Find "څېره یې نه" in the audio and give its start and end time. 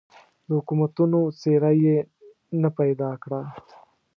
1.39-2.69